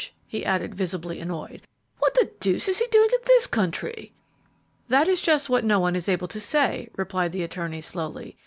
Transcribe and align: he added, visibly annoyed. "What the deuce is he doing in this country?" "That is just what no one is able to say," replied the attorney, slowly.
he 0.25 0.43
added, 0.43 0.73
visibly 0.73 1.19
annoyed. 1.19 1.61
"What 1.99 2.15
the 2.15 2.31
deuce 2.39 2.67
is 2.67 2.79
he 2.79 2.87
doing 2.87 3.09
in 3.13 3.19
this 3.27 3.45
country?" 3.45 4.13
"That 4.87 5.07
is 5.07 5.21
just 5.21 5.47
what 5.47 5.63
no 5.63 5.79
one 5.79 5.95
is 5.95 6.09
able 6.09 6.27
to 6.29 6.41
say," 6.41 6.89
replied 6.97 7.33
the 7.33 7.43
attorney, 7.43 7.81
slowly. 7.81 8.35